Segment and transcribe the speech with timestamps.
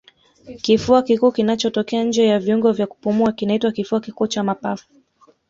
[0.61, 4.85] Kifua kikuu kinachotokea nje ya viungo vya kupumua kinaitwa kifua kikuu cha mapafu